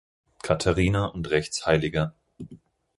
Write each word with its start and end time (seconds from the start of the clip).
Katharina 0.41 1.05
und 1.13 1.29
rechts 1.29 1.67
hl. 1.67 2.11